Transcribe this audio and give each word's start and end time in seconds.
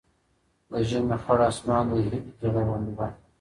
د 0.69 0.71
ژمي 0.89 1.17
خړ 1.23 1.39
اسمان 1.51 1.83
د 1.89 1.91
هیلې 2.03 2.19
د 2.25 2.29
زړه 2.41 2.61
غوندې 2.67 2.93
و. 2.97 2.99